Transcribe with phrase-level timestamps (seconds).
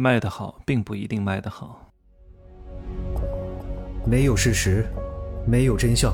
[0.00, 1.92] 卖得好，并不一定卖得好。
[4.06, 4.86] 没有事实，
[5.46, 6.10] 没有真相，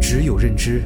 [0.00, 0.84] 只有认知，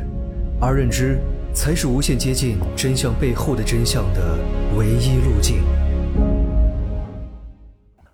[0.58, 1.18] 而认知
[1.52, 4.38] 才是无限接近真相背后的真相的
[4.74, 5.62] 唯一路径。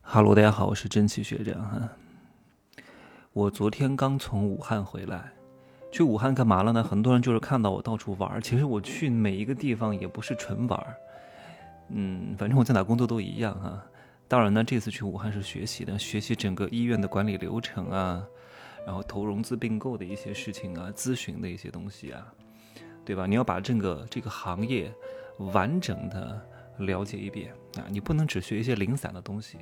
[0.03, 1.89] 哈喽，大家好，我是真气学长哈。
[3.33, 5.31] 我昨天刚从武汉回来，
[5.93, 6.83] 去武汉干嘛了呢？
[6.83, 10.87] 很多人就是看到我到处玩，其实我去每一个地方也不是纯玩，
[11.91, 13.81] 嗯，反正我在哪工作都一样哈。
[14.29, 18.27] 当然呢，这次去武汉是学习的，学习整个医院的管理流程啊，
[18.85, 22.27] 然后投融资并购的一些事情啊，咨询的一些东西啊，
[23.05, 23.25] 对吧？
[23.25, 24.93] 你要把整个这个行业
[25.39, 26.45] 完整的
[26.79, 29.59] 了解一遍啊，你不能只学一些零散的东西。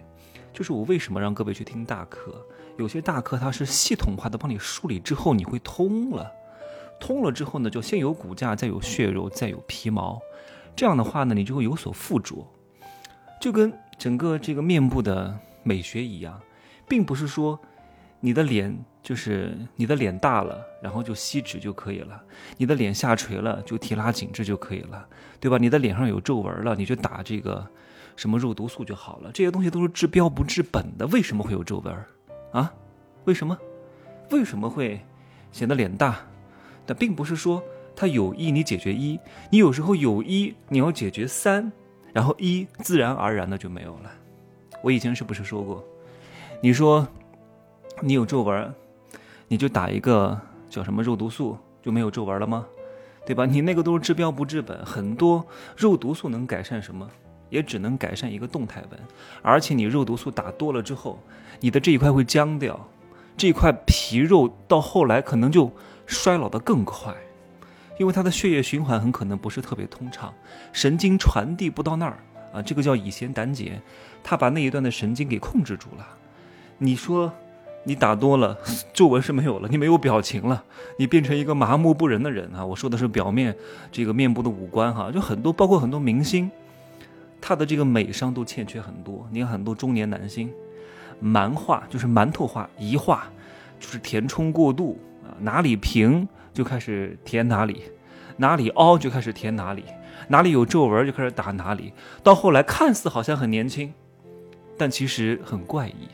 [0.51, 2.35] 就是我为什么让各位去听大课，
[2.79, 6.33] 有些大课它是系统化的帮你梳理之后，你会通了，
[6.99, 10.19] 通了之后呢，就先有骨架，再有血肉，再有皮毛，
[10.75, 12.51] 这样的话呢，你就会有所附着，
[13.39, 13.71] 就跟。
[13.99, 16.41] 整个这个面部的美学一样，
[16.89, 17.59] 并不是说
[18.21, 22.17] 你的脸就是你的脸大了，然后就吸脂就可以了；
[22.57, 25.07] 你的脸下垂了，就提拉紧致就可以了，
[25.41, 25.59] 对吧？
[25.59, 27.67] 你的脸上有皱纹了，你就打这个
[28.17, 29.31] 什么肉毒素就好了。
[29.33, 31.07] 这些东西都是治标不治本的。
[31.09, 31.95] 为什么会有皱纹
[32.53, 32.73] 啊？
[33.25, 33.57] 为什么？
[34.31, 35.01] 为什么会
[35.53, 36.17] 显得脸大？
[36.87, 37.63] 但并不是说
[37.95, 39.19] 它有一你解决一，
[39.51, 41.71] 你有时候有一你要解决三。
[42.15, 44.11] 然后一自然而然的就没有了。
[44.83, 45.85] 我以前是不是说过？
[46.63, 47.07] 你说
[48.01, 48.73] 你有皱纹，
[49.49, 52.65] 你就打一个叫什么肉毒素就没有皱纹了吗？
[53.27, 53.45] 对吧？
[53.45, 54.85] 你那个都是治标不治本。
[54.85, 55.45] 很多
[55.77, 57.09] 肉毒素能改善什么？
[57.51, 59.01] 也只能改善一个动态纹。
[59.43, 61.19] 而且你肉毒素打多了之后，
[61.61, 62.79] 你的这一块会僵掉，
[63.37, 65.71] 这块皮肉到后来可能就
[66.07, 67.15] 衰老的更快。
[67.97, 70.33] 因为他的血液循环很可能不是特别通畅，
[70.73, 72.19] 神经传递不到那儿
[72.53, 73.81] 啊，这个叫乙酰胆碱，
[74.23, 76.07] 他把那一段的神经给控制住了。
[76.79, 77.33] 你说
[77.85, 78.59] 你打多了，
[78.93, 80.65] 皱纹是没有了，你没有表情了，
[80.99, 82.65] 你变成一个麻木不仁的人啊！
[82.65, 83.55] 我说的是表面
[83.93, 86.51] 这个面部的五官哈，就很多，包括很多明星，
[87.41, 89.25] 他的这个美商都欠缺很多。
[89.31, 90.51] 你看很多中年男星，
[91.21, 93.31] 蛮化就是馒头化，移化
[93.79, 96.27] 就是填充过度啊，哪里平。
[96.55, 97.83] 就开始填哪里，
[98.39, 99.85] 哪里凹就开始填哪里，
[100.29, 101.93] 哪里有皱纹就开始打哪里。
[102.23, 103.93] 到后来看似好像很年轻，
[104.79, 106.09] 但其实很怪异。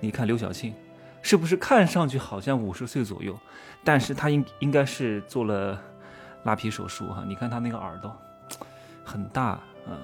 [0.00, 0.74] 你看刘晓庆，
[1.22, 3.38] 是不是看上去好像五十岁左右？
[3.84, 5.80] 但是她应应该是做了
[6.42, 7.24] 拉皮手术哈。
[7.26, 8.14] 你看她那个耳朵
[9.04, 9.44] 很大
[9.86, 9.94] 啊，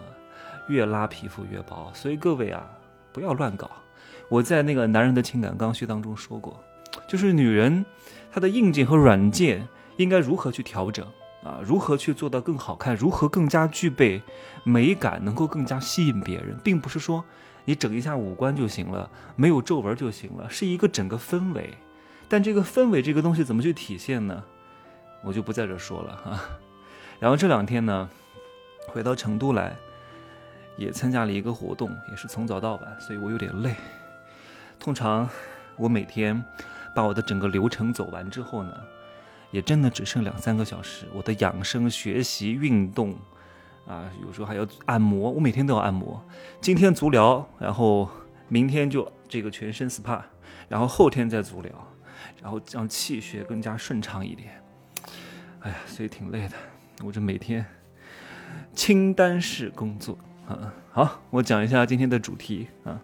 [0.69, 1.91] 越拉皮肤越薄。
[1.93, 2.65] 所以各位啊，
[3.13, 3.71] 不要乱搞。
[4.29, 6.59] 我在那个男人的情感刚需当中说过，
[7.09, 7.84] 就是女人。
[8.32, 11.06] 她的硬件和软件应该如何去调整
[11.44, 11.60] 啊？
[11.62, 12.97] 如何去做到更好看？
[12.97, 14.21] 如何更加具备
[14.65, 17.25] 美感，能够更加吸引别人，并不是说
[17.65, 21.75] 你整一下五官就行了，没有皱纹就行了，是一个整个氛围。
[22.28, 24.43] 但这个氛围这个东西怎么去体现呢？
[25.22, 26.41] 我就不在这说了哈。
[27.21, 28.10] 然后这两天呢，
[28.88, 29.77] 回到成都来，
[30.77, 33.77] 也参加了一个活动，也是从早到晚，所以我有点累。
[34.81, 35.28] 通常
[35.77, 36.44] 我每天。
[36.94, 38.72] 把我的整个流程走完之后呢，
[39.50, 41.06] 也真的只剩两三个小时。
[41.12, 43.15] 我的养生、学习、运动，
[43.87, 46.25] 啊，有时候还要按摩，我每天都要按摩。
[46.60, 48.09] 今天足疗，然后
[48.49, 50.22] 明天就这个全身 SPA，
[50.69, 51.72] 然后后天再足疗，
[52.41, 54.62] 然后让气血更加顺畅一点。
[55.60, 56.54] 哎呀，所以挺累的。
[57.03, 57.66] 我这每天
[58.72, 60.16] 清单式工作
[60.47, 60.72] 啊。
[60.93, 63.00] 好，我讲一下今天的主题啊，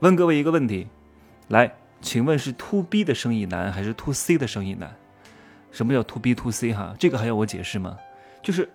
[0.00, 0.86] 问各位一个问题，
[1.48, 1.74] 来。
[2.04, 4.94] 请问是 to B 的生意难还是 to C 的生意难？
[5.72, 6.94] 什么叫 to B to C 哈？
[6.98, 7.96] 这个还要我解释吗？
[8.42, 8.68] 就是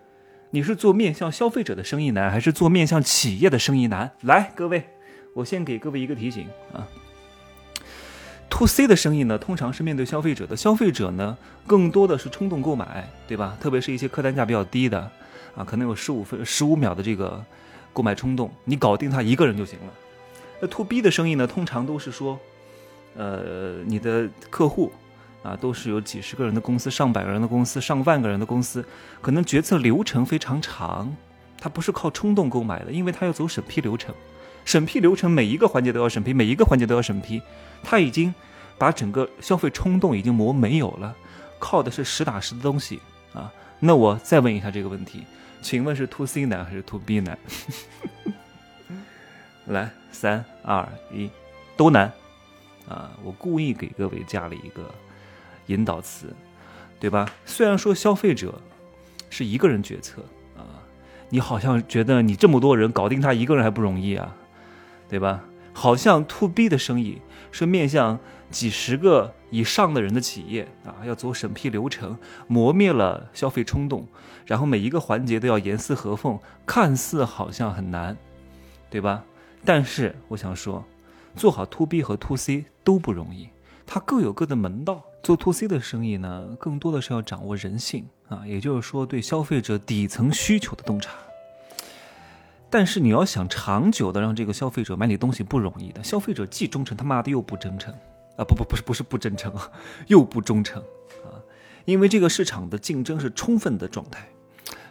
[0.50, 4.10] 你是做面向消费者的生意难，还是做面向企业的生意难？
[4.22, 4.84] 来，各位，
[5.32, 6.86] 我先给各位一个提醒啊。
[8.50, 13.56] to C 的生意呢，通常是面对消费者的，消费者呢更多的是冲动购买，对吧？
[13.60, 15.08] 特别是一些客单价比较低的
[15.54, 17.42] 啊，可能有十五分十五秒的这个
[17.92, 19.92] 购买冲动，你搞定他一个人就行了。
[20.60, 22.38] 那 to B 的生意呢，通常都是说。
[23.16, 24.92] 呃，你的客户
[25.42, 28.84] 啊，都是有几十个人的公司、上百个人的公司、上万个人的公司，
[29.20, 31.14] 可能决策流程非常长，
[31.58, 34.14] 他不是靠冲动购买的，因为他要走审批流程，
[34.64, 37.42] 审批流程每一个环节都要审批，每一个环节都要审批，
[37.82, 38.34] 他已经
[38.78, 41.14] 把整个消费冲动已经磨没有了，
[41.58, 43.00] 靠的是实打实的东西
[43.32, 43.52] 啊。
[43.80, 45.24] 那我再问一下这个问题，
[45.62, 47.38] 请问是 to C 难还是 to B 难？
[49.66, 51.30] 来，三二一，
[51.76, 52.12] 都难。
[52.90, 54.92] 啊，我故意给各位加了一个
[55.66, 56.34] 引导词，
[56.98, 57.30] 对吧？
[57.46, 58.60] 虽然说消费者
[59.30, 60.22] 是一个人决策
[60.56, 60.82] 啊，
[61.28, 64.34] 你好像觉得你这么多人搞定他一个人还不容易啊，
[65.08, 65.44] 对吧？
[65.72, 67.22] 好像 to B 的生意
[67.52, 68.18] 是面向
[68.50, 74.08] 几十个以上的人的企业啊，要走审批流程，磨灭了消费冲动，
[74.44, 78.16] 然后每一个环节都要严丝合缝，看似好像很难，
[78.90, 79.22] 对吧？
[79.64, 80.84] 但是我想说，
[81.36, 83.48] 做好 to B 和 to C 都不容易，
[83.86, 85.02] 它各有各的门道。
[85.22, 91.10] 做 to C 的生意呢，更多的是要掌握人性啊，也就是说对消费者底层需求的洞察。
[92.70, 97.92] 但是你要想长久的让这个消费者买你东西不容易的，消费者既忠诚他妈的又不真诚
[98.36, 98.44] 啊！
[98.44, 99.70] 不不不是不是不真诚啊，
[100.06, 100.80] 又不忠诚
[101.24, 101.36] 啊！
[101.84, 104.26] 因为这个市场的竞争是充分的状态，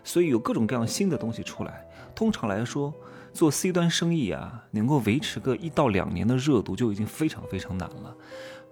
[0.04, 1.88] 所以有各种各样新的东西出来。
[2.14, 2.94] 通常来说，
[3.40, 8.14] 做 C 端生意啊，能够维持个一到两年的热度就已经非常非常难了。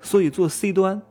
[0.02, 1.02] 所以做 C 端。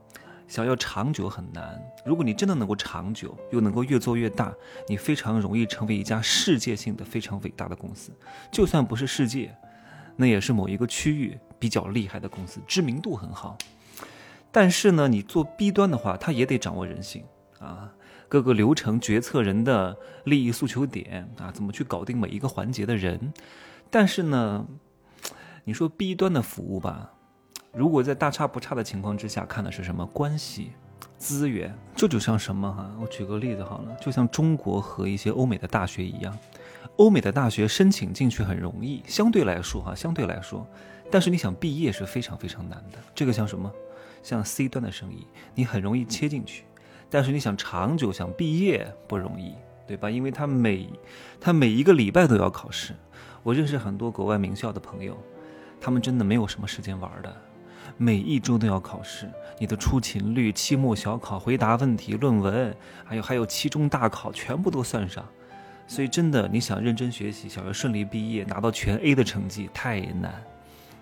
[0.47, 1.83] 想要长久很难。
[2.05, 4.55] 如果你真的能够长久，又能够越做越大，
[4.87, 8.13] 你非常容易成为一家世界性的非常伟大的公司。
[8.53, 9.57] 就算不是世界，
[10.17, 13.57] 那也是某一个区域比较厉害的公司，知名度很好。
[14.53, 17.25] 但是呢，你做 B 端的话，它也得掌握人性
[17.59, 17.91] 啊，
[18.29, 23.33] 各个流程决策人的利益诉求点啊，怎么去搞定每一个环节的人。
[23.91, 24.67] 但是呢，
[25.65, 27.13] 你说 B 端的服务吧。
[27.73, 30.73] 如果在大差不差的情况之下，看的是什么关系、
[31.19, 31.77] 资源？
[31.95, 32.91] 这就像什么哈？
[33.01, 36.37] 我举个例子好了，就像中国和一些欧美的大学一样，
[36.97, 40.67] 欧美的大学申请进去很容易，相对来说哈，相对来说，
[41.11, 42.99] 但是你想毕业是非常非常难的。
[43.15, 43.71] 这个像什么？
[44.23, 46.65] 像 C 端的生意，你很容易切进去，
[47.11, 49.55] 但是你想长久想毕业不容易，
[49.87, 50.11] 对吧？
[50.11, 50.89] 因为他每
[51.41, 52.95] 他每一个礼拜都要考试。
[53.43, 55.17] 我认识很多国外名校的朋友，
[55.81, 57.35] 他们真的没有什么时间玩的。
[57.97, 62.75] 每一周都要考试，你的出勤率、期末小考、回答问题、论文，
[63.05, 65.25] 还有还有期中大考，全部都算上。
[65.87, 70.35] 所以真的，你想认真学习，想要顺利毕业，拿到全 A 的成绩太难，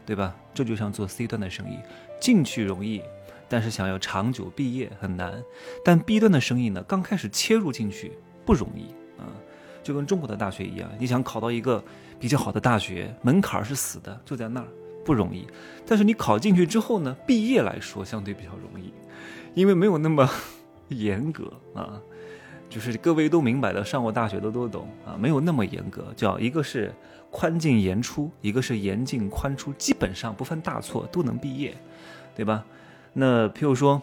[0.04, 0.36] 对吧？
[0.52, 1.78] 这就像做 C 端的生意，
[2.20, 3.02] 进去容易，
[3.48, 5.42] 但是想要长久毕业很难。
[5.84, 8.12] 但 B 端的生意呢，刚开始切入进去
[8.44, 8.86] 不容易
[9.20, 9.26] 啊，
[9.82, 11.82] 就跟中国的大学一样，你想考到一个
[12.18, 14.66] 比较好的大学，门槛是死的，就在那儿。
[15.04, 15.46] 不容易，
[15.86, 18.90] 但是你考进去之后呢，毕业来说相对比较容易，
[19.52, 20.26] 因为没有那么
[20.88, 22.00] 严格啊，
[22.70, 26.90] 就是各位都明白的，上过大学的都懂啊，没有那么严格，叫一个是
[27.30, 31.76] 宽进严出，一个是严进宽出，基本上不犯大错都能毕业，
[32.34, 32.64] 对吧？
[33.14, 34.02] 那譬如说，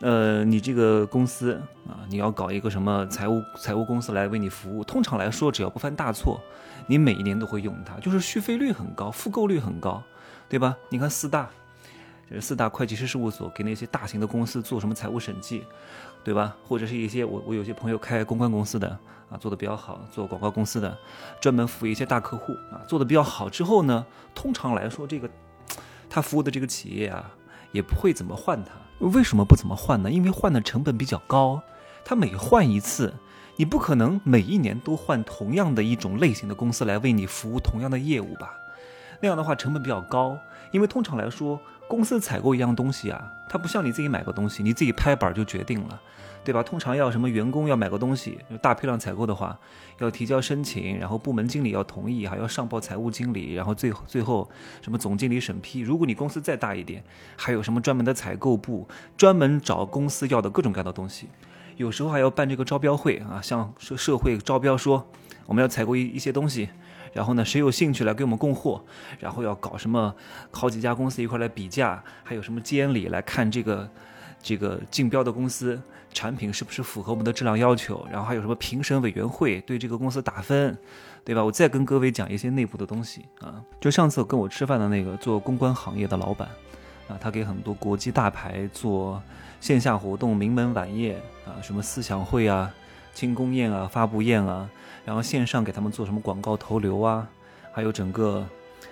[0.00, 1.54] 呃，你这个公司
[1.86, 6.40] 啊，你要搞一个什么财务财务公司来为你服务，通常来说，只要不犯大错，
[6.88, 10.02] 你每一年都会用它，就是续费率很高，复购率很高。
[10.48, 10.76] 对吧？
[10.88, 11.48] 你看四大，
[12.28, 15.62] 就是四大会计师事务所给那些大型的公司做什么财务审计，
[16.24, 16.56] 对吧？
[16.66, 18.88] 或者是一些我我有些朋友开公关公司的
[19.30, 20.98] 啊，做的比较好，做广告公司的，
[21.40, 24.04] 专门服务一些大客户啊，做的比较好之后呢，
[24.34, 25.30] 通常来说这个
[26.10, 27.30] 他服务的这个企业啊，
[27.72, 28.72] 也不会怎么换它。
[28.98, 30.10] 为什么不怎么换呢？
[30.10, 31.62] 因为换的成本比较高，
[32.04, 33.14] 它每换一次，
[33.56, 38.52] 你不可能每一年都换同样的一种类型的公司来为你服务同样的业务吧。
[39.20, 40.38] 那样的话成本比较高，
[40.70, 46.00] 因为通常来说，公司采购一样东西啊，它不像你自己买个东西，你自己拍板就决定了，
[46.44, 46.62] 对吧？
[46.62, 49.58] 通常要什么员工要买个东西，大批量采购的话，
[49.98, 54.48] 要提交申请，然后部门经理要同意，还要上报财务经理，然后最后最后
[54.80, 55.80] 什么总经理审批。
[55.80, 57.02] 如果你公司再大一点，
[57.34, 61.26] 还有什么专门的采购部，专门找公司要的各种各样的东西，
[61.76, 65.10] 有时候还要办这个招标会啊，向社社会招标说
[65.46, 66.68] 我们要采购一一些东西。
[67.12, 68.82] 然后呢，谁有兴趣来给我们供货？
[69.18, 70.14] 然后要搞什么？
[70.50, 73.90] 好几家公司一块来比价，还有什么监理来看这个
[74.42, 75.80] 这个竞标的公司
[76.12, 78.06] 产品是不是符合我们的质量要求？
[78.10, 80.76] 然后还有什么评审委员会对这个公司打分，
[81.24, 81.44] 对吧？
[81.44, 83.62] 我再跟各位讲一些内部的东西啊。
[83.80, 86.48] 就上次跟我吃饭的那个做公关行业的老板
[87.08, 89.22] 啊，他给很多国际大牌做
[89.60, 92.72] 线下活动、名门晚宴啊，什么思想会啊、
[93.14, 94.68] 庆功宴啊、发布宴啊。
[95.04, 97.26] 然后线上给他们做什么广告投流啊，
[97.72, 98.46] 还有整个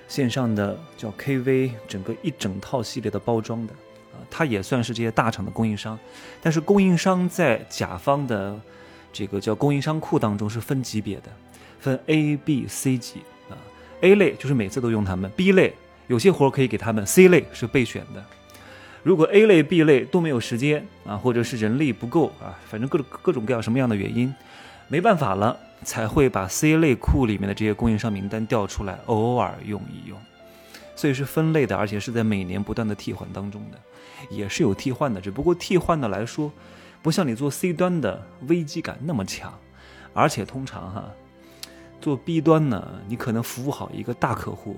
[0.08, 3.72] 线上的叫 KV，整个一整套系列的包装的
[4.12, 5.96] 啊，他也算是这些大厂的供应商。
[6.42, 8.58] 但是供应商在甲方的
[9.12, 11.24] 这个叫供应商库当中是分级别的，
[11.78, 13.20] 分 A、B、C 级
[13.50, 13.54] 啊。
[14.00, 15.74] A 类就是每次都用他们，B 类
[16.06, 18.24] 有些活可以给他们，C 类是备选的。
[19.08, 24.34] 如果 A 类、B 类都没有时间啊，或者是人力不够啊，反正各种各种各样什么样的原因，
[24.88, 25.56] 没办法了。
[25.82, 30.18] 才会把 C 类库里面的这些供应商名单调出来，偶尔用一用，
[30.96, 33.78] 所以是分类的，而且是在每年不断的替换当中的，
[34.28, 36.52] 也是有替换的，只不过替换的来说，
[37.00, 39.56] 不像你做 C 端的危机感那么强，
[40.12, 41.04] 而且通常哈，
[42.00, 44.76] 做 B 端呢，你可能服务好一个大客户，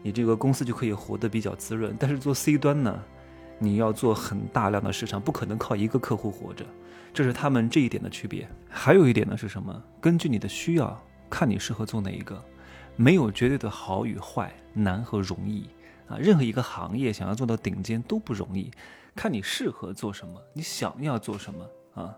[0.00, 1.94] 你这个公司就可以活得比较滋润。
[1.98, 3.02] 但是做 C 端呢，
[3.58, 6.64] 你要做很大量的市场，不可能靠一个客户活着，
[7.12, 8.48] 这是他们这一点的区别。
[8.68, 9.82] 还有一点呢是什么？
[10.00, 12.42] 根据你的需要，看你适合做哪一个，
[12.96, 15.68] 没有绝对的好与坏、难和容易
[16.08, 16.16] 啊。
[16.18, 18.70] 任何一个行业想要做到顶尖都不容易，
[19.14, 22.14] 看你适合做什么，你想要做什么啊。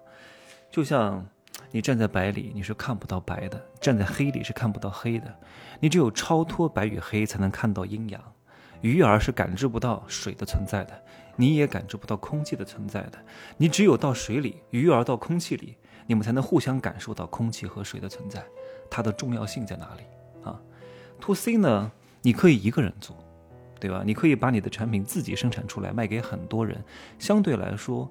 [0.71, 1.26] 就像。
[1.73, 5.26] 你站在白里，你是看不到白的；站在黑里是看不到黑的。
[5.80, 8.23] 你只有超脱白与黑，才能看到阴阳。
[8.80, 11.02] 鱼儿是感知不到水的存在的，
[11.40, 13.18] 你也感知不到空气的存在的。
[13.57, 15.76] 你只有到水里，鱼儿到空气里，
[16.09, 18.45] 你们才能互相感受到空气和水的存在。
[18.90, 20.02] 它的重要性在哪里
[20.42, 20.61] 啊
[21.21, 21.92] ？To C 呢？
[22.23, 23.16] 你可以一个人做，
[23.78, 24.02] 对吧？
[24.04, 26.83] 你可以把你的产品自己生产出来，卖给很多人。
[27.18, 28.11] 相对来说，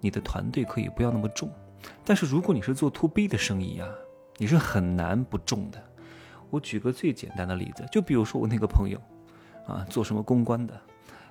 [0.00, 1.50] 你的团队可以不要那么重。
[2.04, 3.88] 但是如果你是做 to B 的生意啊，
[4.36, 5.82] 你是很难不重的。
[6.48, 9.00] 我举个最简单的例子，就比如说我那个朋友，
[9.66, 10.80] 啊，做什么公关的，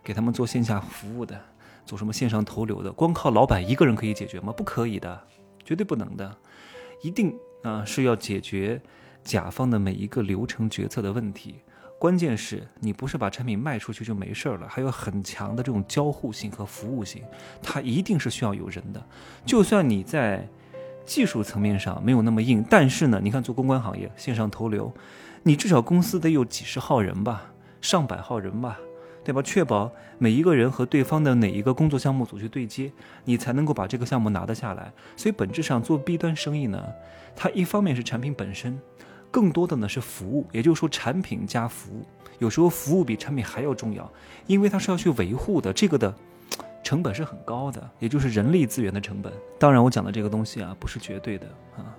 [0.04, 1.40] 给他们做线下服务的，
[1.86, 4.54] 做什么线上投流的，光靠老板一个人可以解决吗？
[4.56, 5.22] 不可以的，
[5.64, 6.36] 绝对不能的，
[7.02, 8.82] 一定啊是要解决
[9.24, 11.56] 甲方的每一个流程决策的问题。
[12.00, 17.22] 关键是你不是把产品卖出去就没事儿了，还有很强的这种交互性和服务性，
[17.62, 19.06] 它一定是需要有人的。
[19.46, 20.48] 就算你在
[21.06, 24.94] 技术层面上没有那么硬，但是呢，你看做公关行业线上投流，
[25.44, 27.52] 你至少公司得有几十号人吧，
[27.82, 28.80] 上百号人吧，
[29.30, 29.44] 对吧？
[29.44, 32.92] 确保每一个人和对方的哪一个工作项目组去对接，
[33.26, 34.92] 你才能够把这个项目拿得下来。
[35.16, 36.84] 所以本质上做 B 端生意呢，
[37.36, 38.80] 它一方面是产品本身。
[39.30, 42.04] 更多的呢是服务，也就是说产品加服务，
[42.40, 44.12] 有时候服务比产品还要重要，
[44.48, 46.12] 因为它是要去维护的，这个的
[46.84, 49.32] 成本是很高的，也就是人力资源的成本。
[49.60, 51.46] 当然，我讲的这个东西啊不是绝对的
[51.78, 51.94] 啊，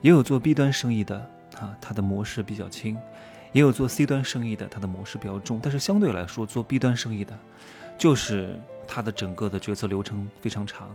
[0.00, 1.16] 也有做 B 端生意的
[1.60, 2.96] 啊，它的模式比较轻，
[3.52, 5.60] 也有做 C 端生意的，它的模式比较重。
[5.62, 7.38] 但是相对来说，做 B 端生意的，
[7.96, 10.88] 就是它的整个的决策流程非常长。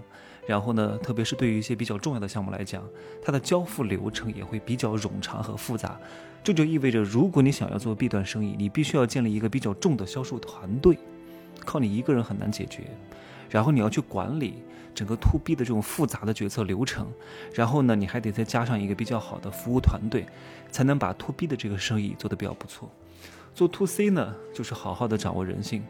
[0.46, 2.84] 然后呢，特别是对于一些比较重要的项目来讲，
[3.22, 6.00] 它的交付流程也会比较冗长和复杂。
[6.44, 10.98] 这就意味着，如果你想要做 B 端生意，你必须要建立一个比较重的销售团队，
[11.66, 12.84] 靠你一个人很难解决。
[13.50, 14.64] 然后你要去管理
[14.98, 17.06] 整个 To B 的这种复杂的决策流程，
[17.54, 20.25] 然后呢，你还得再加上一个比较好的服务团队，
[20.72, 22.89] 才能把 To B 的这个生意做得比较不错。
[23.54, 25.84] 做 To C 呢，就是好好的掌握人性，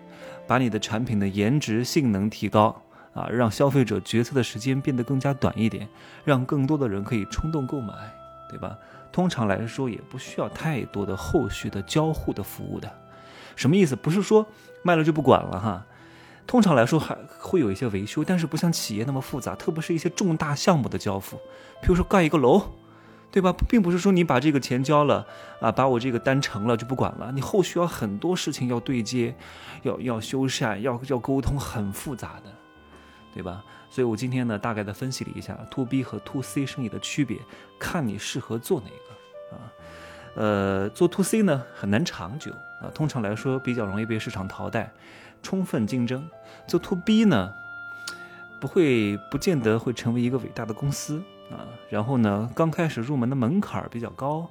[0.46, 2.82] 把你的产品的颜值、性能提高。
[3.14, 5.88] 啊，让消费者决策的时间变得更加短一点，
[6.24, 7.92] 让更多的人可以冲动购买，
[8.48, 8.78] 对吧？
[9.12, 12.88] 通常来说，也不需要太多的后续的交互的服务的。
[13.56, 13.96] 什么意思？
[13.96, 14.46] 不是说
[14.84, 15.84] 卖了就不管了哈。
[16.48, 21.38] 通常来说还会有一些维修，但是不像企业那么复杂，特别是一些重大项目的交付，
[21.82, 22.62] 比如说盖一个楼，
[23.30, 23.54] 对吧？
[23.68, 25.28] 并不是说你把这个钱交了
[25.60, 29.36] 啊，把我这个单成了就不管了，你后续要很多事情要对接，
[29.84, 32.52] 要要修缮，要要沟通，很复杂的。
[33.34, 33.64] 对吧？
[33.88, 37.38] 所以我今天呢，大概的分析了一下 to B 和 to C 生意的区别，
[37.78, 39.62] 看你适合做哪个啊？
[40.34, 42.52] 呃，做 to C 呢很难长久
[42.82, 44.92] 啊，通常来说比较容易被市场淘汰，
[45.42, 46.28] 充分竞争。
[46.68, 47.54] 做 to B 呢，
[48.60, 51.68] 不会不见得会成为一个伟大的公司啊。
[51.90, 54.50] 然后呢，刚开始入门的门槛比较高，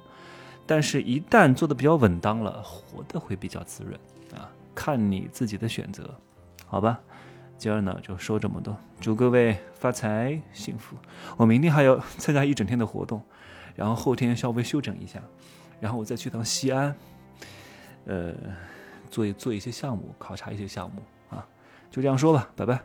[0.65, 3.99] 但是一旦做的比较稳当了，活的会比较滋润
[4.33, 4.49] 啊。
[4.73, 6.13] 看你自己的选择，
[6.65, 6.99] 好吧？
[7.57, 10.95] 今儿呢就说这么多，祝各位发财幸福。
[11.37, 13.19] 我明天还要参加一整天的活动，
[13.75, 15.19] 然后后天稍微休整一下，
[15.79, 16.95] 然后我再去趟西安，
[18.05, 18.31] 呃，
[19.17, 21.01] 做做一些项目，考察一些项目
[21.35, 21.43] 啊。
[21.89, 22.79] 就这样说吧，拜拜。